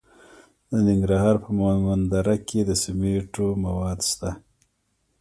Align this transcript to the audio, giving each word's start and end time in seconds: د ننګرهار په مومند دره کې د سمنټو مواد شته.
د 0.69 0.71
ننګرهار 0.87 1.35
په 1.43 1.49
مومند 1.57 2.03
دره 2.13 2.35
کې 2.47 2.59
د 2.65 2.71
سمنټو 2.83 3.47
مواد 3.63 3.99
شته. 4.09 4.29